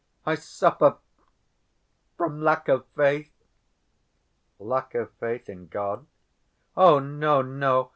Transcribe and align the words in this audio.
"I 0.25 0.33
suffer... 0.33 0.97
from 2.17 2.41
lack 2.41 2.67
of 2.67 2.87
faith." 2.95 3.31
"Lack 4.57 4.95
of 4.95 5.11
faith 5.19 5.47
in 5.47 5.67
God?" 5.67 6.07
"Oh, 6.75 6.97
no, 6.97 7.43
no! 7.43 7.89